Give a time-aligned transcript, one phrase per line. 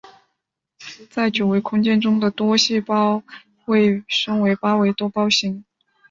[1.11, 3.21] 在九维空间中的多胞形都
[3.67, 5.63] 被称为八维多胞形。